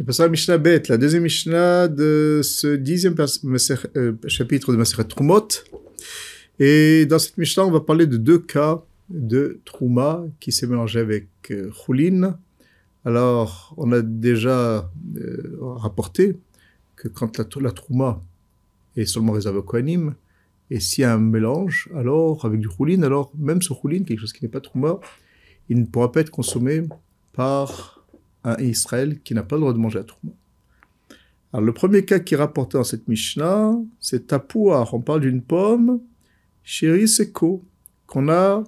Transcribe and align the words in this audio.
Le 0.00 0.06
passage 0.06 0.30
Mishnah 0.30 0.56
Bet, 0.56 0.84
la 0.88 0.96
deuxième 0.96 1.24
Mishnah 1.24 1.86
de 1.86 2.40
ce 2.42 2.74
dixième 2.74 3.14
euh, 3.18 4.14
chapitre 4.28 4.72
de 4.72 4.78
Maseret 4.78 5.04
Trumot. 5.04 5.46
Et 6.58 7.04
dans 7.04 7.18
cette 7.18 7.36
Mishnah, 7.36 7.66
on 7.66 7.70
va 7.70 7.80
parler 7.80 8.06
de 8.06 8.16
deux 8.16 8.38
cas 8.38 8.82
de 9.10 9.60
Trouma 9.66 10.24
qui 10.40 10.52
s'est 10.52 10.66
mélangé 10.66 11.00
avec 11.00 11.28
euh, 11.50 11.70
Alors, 13.04 13.74
on 13.76 13.92
a 13.92 14.00
déjà 14.00 14.90
euh, 15.18 15.58
rapporté 15.60 16.38
que 16.96 17.08
quand 17.08 17.36
la, 17.36 17.44
la 17.60 18.22
est 18.96 19.04
seulement 19.04 19.32
réservée 19.32 19.58
au 19.58 19.62
Kohanim, 19.62 20.14
et 20.70 20.80
s'il 20.80 21.02
y 21.02 21.04
a 21.04 21.12
un 21.12 21.18
mélange, 21.18 21.90
alors, 21.94 22.46
avec 22.46 22.58
du 22.58 22.70
Choulin, 22.74 23.02
alors, 23.02 23.32
même 23.36 23.60
ce 23.60 23.74
Choulin, 23.74 24.04
quelque 24.04 24.20
chose 24.20 24.32
qui 24.32 24.46
n'est 24.46 24.50
pas 24.50 24.62
Trouma, 24.62 24.98
il 25.68 25.78
ne 25.78 25.84
pourra 25.84 26.10
pas 26.10 26.22
être 26.22 26.30
consommé 26.30 26.88
par 27.34 27.99
un 28.44 28.56
Israël 28.58 29.20
qui 29.22 29.34
n'a 29.34 29.42
pas 29.42 29.56
le 29.56 29.60
droit 29.60 29.72
de 29.72 29.78
manger 29.78 29.98
à 29.98 30.04
Trouma. 30.04 30.32
Alors, 31.52 31.66
le 31.66 31.72
premier 31.72 32.04
cas 32.04 32.20
qui 32.20 32.34
est 32.34 32.36
rapporté 32.36 32.78
dans 32.78 32.84
cette 32.84 33.08
Mishnah, 33.08 33.76
c'est 33.98 34.28
Tapouar. 34.28 34.94
On 34.94 35.00
parle 35.00 35.22
d'une 35.22 35.42
pomme, 35.42 36.00
chéri 36.62 37.08
seco, 37.08 37.64
qu'on 38.06 38.28
a 38.28 38.64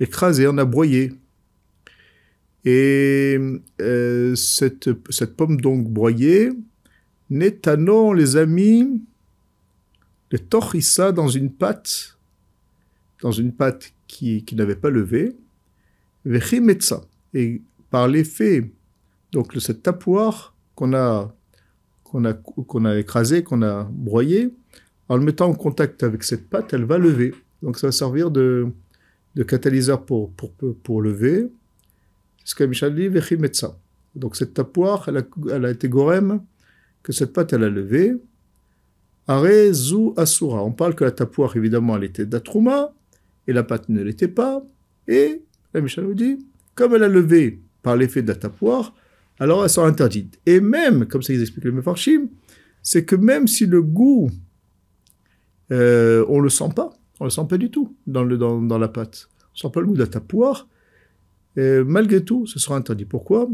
écrasée, 0.00 0.46
on 0.48 0.58
a 0.58 0.64
broyée. 0.64 1.12
Et 2.64 3.38
euh, 3.80 4.34
cette, 4.34 4.90
cette 5.10 5.36
pomme 5.36 5.60
donc 5.60 5.88
broyée, 5.88 6.50
Netano, 7.30 8.12
les 8.14 8.36
amis, 8.36 9.02
le 10.30 10.38
torissa 10.38 11.12
dans 11.12 11.28
une 11.28 11.50
pâte, 11.50 12.18
dans 13.22 13.30
une 13.32 13.52
pâte 13.52 13.92
qui, 14.06 14.44
qui 14.44 14.56
n'avait 14.56 14.76
pas 14.76 14.90
levé, 14.90 15.36
vechimetsa. 16.24 17.02
Et 17.34 17.60
par 17.90 18.08
l'effet 18.08 18.70
donc 19.36 19.52
cette 19.58 19.82
tapoire 19.82 20.56
qu'on 20.74 20.94
a, 20.94 21.30
qu'on 22.04 22.24
a, 22.24 22.32
qu'on 22.32 22.86
a 22.86 22.96
écrasée, 22.96 23.42
qu'on 23.42 23.60
a 23.60 23.86
broyée, 23.92 24.54
en 25.10 25.18
le 25.18 25.24
mettant 25.24 25.50
en 25.50 25.52
contact 25.52 26.02
avec 26.02 26.22
cette 26.22 26.48
pâte, 26.48 26.72
elle 26.72 26.86
va 26.86 26.96
lever. 26.96 27.34
Donc 27.60 27.78
ça 27.78 27.88
va 27.88 27.92
servir 27.92 28.30
de, 28.30 28.68
catalyseur 29.46 30.06
pour, 30.06 30.32
pour, 30.32 30.52
pour 30.82 31.02
lever. 31.02 31.48
C'est 32.38 32.52
ce 32.52 32.54
que 32.54 32.64
Michel 32.64 32.94
dit, 32.94 33.10
ça. 33.52 33.78
Donc 34.14 34.36
cette 34.36 34.54
tapoire, 34.54 35.04
elle 35.08 35.18
a, 35.18 35.22
elle 35.52 35.66
a 35.66 35.70
été 35.70 35.90
gorem, 35.90 36.40
que 37.02 37.12
cette 37.12 37.34
pâte, 37.34 37.52
elle 37.52 37.64
a 37.64 37.68
levé. 37.68 38.14
Are 39.26 39.46
zu 39.72 40.14
asura. 40.16 40.64
On 40.64 40.72
parle 40.72 40.94
que 40.94 41.04
la 41.04 41.10
tapoire, 41.10 41.54
évidemment, 41.56 41.94
elle 41.98 42.04
était 42.04 42.24
d'atrouma, 42.24 42.94
et 43.46 43.52
la 43.52 43.64
pâte 43.64 43.90
ne 43.90 44.00
l'était 44.02 44.28
pas. 44.28 44.64
Et 45.06 45.42
la 45.74 45.82
Michel 45.82 46.04
nous 46.04 46.14
dit, 46.14 46.38
comme 46.74 46.94
elle 46.94 47.02
a 47.02 47.08
levé 47.08 47.60
par 47.82 47.96
l'effet 47.96 48.22
de 48.22 48.28
la 48.28 48.36
tapoire, 48.36 48.94
alors 49.38 49.64
elles 49.64 49.70
sont 49.70 49.84
interdites. 49.84 50.38
Et 50.46 50.60
même, 50.60 51.06
comme 51.06 51.22
ça 51.22 51.32
ils 51.32 51.40
expliquent 51.40 51.64
le 51.64 51.72
Mefarshim, 51.72 52.28
c'est 52.82 53.04
que 53.04 53.16
même 53.16 53.46
si 53.48 53.66
le 53.66 53.82
goût, 53.82 54.30
euh, 55.72 56.24
on 56.28 56.40
le 56.40 56.48
sent 56.48 56.70
pas, 56.74 56.90
on 57.20 57.24
le 57.24 57.30
sent 57.30 57.46
pas 57.48 57.58
du 57.58 57.70
tout 57.70 57.96
dans, 58.06 58.24
la 58.24 58.88
pâte. 58.88 59.28
On 59.54 59.56
sent 59.56 59.70
pas 59.72 59.80
le 59.80 59.86
goût 59.86 59.94
de 59.94 60.00
la 60.00 60.06
tapoire. 60.06 60.68
malgré 61.56 62.22
tout, 62.22 62.46
ce 62.46 62.58
sera 62.58 62.76
interdit. 62.76 63.06
Pourquoi? 63.06 63.48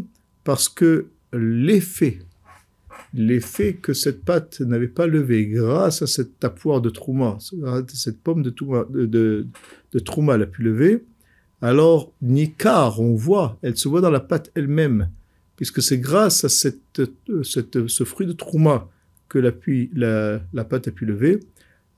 Parce 0.44 0.68
que 0.68 1.06
l'effet, 1.32 2.18
l'effet 3.14 3.74
que 3.74 3.92
cette 3.92 4.24
pâte 4.24 4.60
n'avait 4.60 4.88
pas 4.88 5.06
levé 5.06 5.46
grâce 5.46 6.02
à 6.02 6.06
cette 6.06 6.38
tapoire 6.38 6.80
de 6.80 6.90
Trouma, 6.90 7.38
cette 7.88 8.20
pomme 8.20 8.42
de, 8.42 8.50
Trouma, 8.50 8.84
de, 8.90 9.46
de, 9.92 10.44
pu 10.44 10.62
lever, 10.62 11.04
alors 11.60 12.12
Nikar, 12.22 13.00
on 13.00 13.14
voit, 13.14 13.58
elle 13.62 13.76
se 13.76 13.88
voit 13.88 14.00
dans 14.00 14.10
la 14.10 14.20
pâte 14.20 14.50
elle-même 14.54 15.08
puisque 15.62 15.80
c'est 15.80 15.98
grâce 15.98 16.42
à 16.42 16.48
cette, 16.48 17.02
cette, 17.44 17.86
ce 17.86 18.02
fruit 18.02 18.26
de 18.26 18.32
trouma 18.32 18.90
que 19.28 19.38
la, 19.38 20.64
pâte 20.64 20.88
a 20.88 20.90
pu 20.90 21.06
lever. 21.06 21.38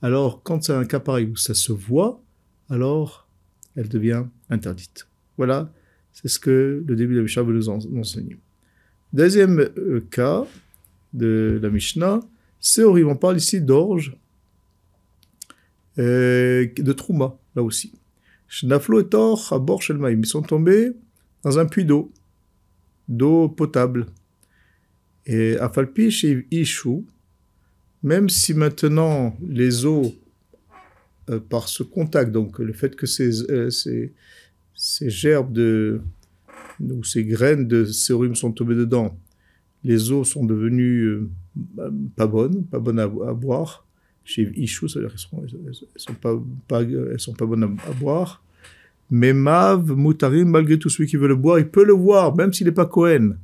Alors, 0.03 0.43
quand 0.43 0.65
c'est 0.65 0.75
un 0.75 0.85
cas 0.85 1.01
pareil 1.01 1.25
où 1.33 1.37
ça 1.37 1.55
se 1.55 1.73
voit, 1.73 2.23
alors 2.69 3.27
elle 3.75 3.89
devient 3.89 4.25
interdite. 4.51 5.09
Voilà, 5.39 5.73
c'est 6.13 6.29
ce 6.29 6.39
que 6.39 6.85
le 6.87 6.95
début 6.95 7.15
de 7.15 7.21
la 7.21 7.23
Mishnah 7.23 7.43
veut 7.43 7.55
nous 7.55 7.71
enseigner. 7.71 8.37
Deuxième 9.15 9.59
euh, 9.59 10.07
cas 10.11 10.45
de 11.15 11.59
la 11.63 11.71
Mishnah, 11.71 12.21
c'est 12.61 12.83
horrible. 12.83 13.09
On 13.09 13.17
parle 13.17 13.39
ici 13.39 13.63
d'orge, 13.63 14.15
euh, 15.99 16.67
de 16.77 16.93
trouma, 16.93 17.39
là 17.57 17.63
aussi. 17.63 17.95
Shnaflo 18.47 19.01
et 19.01 19.09
Tor, 19.09 19.51
à 19.55 19.59
bord 19.59 19.81
Ils 19.89 20.27
sont 20.27 20.43
tombés 20.43 20.93
dans 21.45 21.59
un 21.59 21.65
puits 21.65 21.87
d'eau 21.87 22.13
d'eau 23.09 23.49
potable. 23.49 24.07
Et 25.27 25.57
à 25.57 25.69
Falpi, 25.69 26.11
chez 26.11 26.47
Ishu, 26.51 27.05
même 28.03 28.29
si 28.29 28.53
maintenant 28.55 29.37
les 29.47 29.87
eaux, 29.87 30.15
euh, 31.31 31.41
par 31.41 31.69
ce 31.69 31.83
contact, 31.83 32.33
donc 32.33 32.59
le 32.59 32.75
fait 32.75 32.95
que 32.95 33.07
ces, 33.07 33.51
euh, 33.51 33.71
ces, 33.71 34.13
ces, 34.75 35.09
gerbes 35.09 35.53
de, 35.53 36.03
ou 36.81 37.03
ces 37.03 37.25
graines 37.25 37.67
de 37.67 37.87
sérum 37.87 38.35
sont 38.35 38.53
tombées 38.53 38.75
dedans, 38.75 39.19
les 39.83 40.13
eaux 40.13 40.25
sont 40.25 40.45
devenues 40.45 41.05
euh, 41.05 41.31
pas 42.15 42.27
bonnes, 42.27 42.65
pas 42.67 42.79
bonnes 42.79 42.99
à, 42.99 43.09
boire. 43.09 43.87
Chez 44.27 44.53
Ishu, 44.55 44.89
c'est-à-dire 44.89 45.11
qu'elles 45.11 45.19
sont, 45.19 45.85
sont 45.97 46.15
pas, 46.15 46.39
sont 47.17 47.33
pas 47.33 47.47
bonnes 47.47 47.79
à 47.87 47.93
boire. 47.93 48.44
Mais 49.11 49.33
Mav, 49.33 49.93
Moutarim, 49.93 50.49
malgré 50.49 50.79
tout, 50.79 50.89
celui 50.89 51.09
qui 51.09 51.17
veut 51.17 51.29
le 51.29 51.37
boire, 51.37 51.59
il 51.59 51.69
peut 51.69 51.85
le 51.85 51.95
boire, 51.95 52.35
même 52.37 52.53
s'il 52.53 52.67
n'est 52.67 52.73
pas 52.73 52.87
Cohen. 52.87 53.35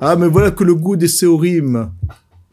Ah, 0.00 0.16
mais 0.16 0.28
voilà 0.28 0.50
que 0.50 0.64
le 0.64 0.74
goût 0.74 0.96
des 0.96 1.08
séorim, 1.08 1.90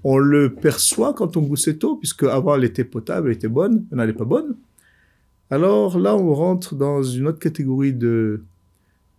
on 0.04 0.18
le 0.18 0.54
perçoit 0.54 1.14
quand 1.14 1.38
on 1.38 1.42
goûte 1.42 1.60
cette 1.60 1.84
eau, 1.84 1.96
puisque 1.96 2.24
avant 2.24 2.56
elle 2.56 2.64
était 2.64 2.84
potable, 2.84 3.30
elle 3.30 3.36
était 3.36 3.48
bonne, 3.48 3.86
elle 3.92 3.98
n'est 3.98 4.14
pas 4.14 4.26
bonne. 4.26 4.56
Alors 5.50 6.00
là, 6.00 6.16
on 6.16 6.34
rentre 6.34 6.76
dans 6.76 7.04
une 7.04 7.28
autre 7.28 7.40
catégorie 7.40 7.94
de, 7.94 8.44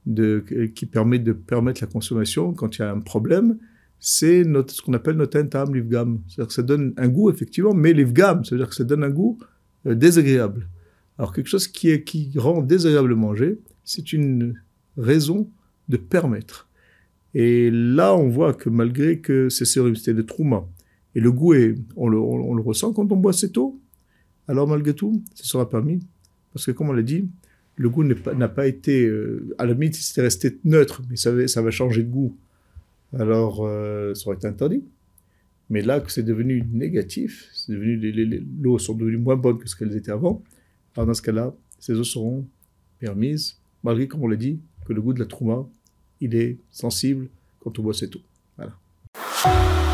de, 0.07 0.45
qui 0.75 0.87
permet 0.87 1.19
de 1.19 1.33
permettre 1.33 1.83
la 1.83 1.87
consommation 1.87 2.53
quand 2.53 2.79
il 2.79 2.81
y 2.81 2.85
a 2.85 2.91
un 2.91 3.01
problème. 3.01 3.59
C'est 4.01 4.43
ce 4.43 4.83
qu'on 4.83 4.95
appelle 4.95 5.17
notre 5.17 5.41
tam 5.43 5.75
livgam. 5.75 6.21
C'est-à-dire 6.27 6.49
que 6.49 6.55
ça 6.55 6.63
donne 6.63 6.93
un 6.97 7.09
goût, 7.09 7.31
effectivement, 7.31 7.75
mais 7.75 7.93
livgam, 7.93 8.45
c'est-à-dire 8.45 8.69
que 8.69 8.75
ça 8.75 8.85
donne 8.85 9.05
un 9.05 9.11
goût 9.11 9.39
euh, 9.87 9.95
désagréable. 9.95 10.67
Alors 11.23 11.33
quelque 11.33 11.47
chose 11.47 11.69
qui, 11.69 11.89
est, 11.89 12.03
qui 12.03 12.33
rend 12.35 12.63
désagréable 12.63 13.15
manger, 13.15 13.61
c'est 13.85 14.13
une 14.13 14.61
raison 14.97 15.49
de 15.89 15.97
permettre. 15.97 16.69
Et 17.33 17.71
là, 17.71 18.17
on 18.17 18.29
voit 18.29 18.55
que 18.55 18.69
malgré 18.69 19.21
que 19.21 19.49
c'est 19.49 19.65
c'était 19.65 20.15
de 20.15 20.23
trouma, 20.23 20.67
et 21.15 21.21
le 21.21 21.31
goût, 21.31 21.55
est, 21.55 21.77
on, 21.95 22.09
le, 22.09 22.19
ressent 22.61 22.93
quand 22.93 23.13
on 23.13 23.17
boit 23.17 23.33
cette 23.33 23.57
eau, 23.57 23.81
alors 24.49 24.67
malgré 24.67 24.95
tout, 24.95 25.23
ce 25.37 25.47
sera 25.47 25.71
permis. 25.71 26.01
Parce 26.53 26.67
que 26.67 26.73
comme 26.73 26.91
on 26.91 26.93
l'a 26.93 27.05
dit, 27.05 27.29
le 27.77 27.89
goût 27.89 28.03
n'a 28.03 28.49
pas, 28.49 28.67
été, 28.67 29.07
euh, 29.07 29.55
à 29.59 29.67
la 29.67 29.75
limite, 29.75 29.95
c'était 29.95 30.23
resté 30.23 30.59
neutre, 30.65 31.03
mais 31.09 31.15
ça, 31.15 31.47
ça 31.47 31.63
va 31.63 31.71
changer 31.71 32.03
de 32.03 32.11
goût. 32.11 32.37
Alors, 33.17 33.65
euh, 33.65 34.13
ça 34.15 34.27
aurait 34.27 34.39
été 34.39 34.49
interdit. 34.49 34.83
Mais 35.71 35.83
là, 35.83 36.01
que 36.01 36.11
c'est 36.11 36.25
devenu 36.25 36.65
négatif, 36.73 37.49
c'est 37.55 37.71
devenu, 37.71 38.45
l'eau 38.61 38.81
sont 38.81 38.95
devenues 38.95 39.19
moins 39.19 39.37
bonnes 39.37 39.61
que 39.61 39.69
ce 39.69 39.77
qu'elles 39.77 39.97
étaient 39.97 40.11
avant, 40.11 40.43
alors 40.95 41.07
dans 41.07 41.15
ce 41.15 41.23
cas-là, 41.23 41.55
ces 41.79 41.95
eaux 41.95 42.05
seront 42.05 42.47
permises, 42.99 43.59
malgré, 43.83 44.07
comme 44.09 44.23
on 44.23 44.29
l'a 44.29 44.37
dit, 44.37 44.61
que 44.87 44.93
le 44.93 45.01
goût 45.01 45.13
de 45.13 45.21
la 45.21 45.27
trouma, 45.27 45.67
il 46.21 46.35
est 46.35 46.59
sensible 46.71 47.29
quand 47.61 47.79
on 47.79 47.83
boit 47.83 47.95
cette 47.95 48.15
eau. 48.17 48.21
Voilà. 48.57 49.92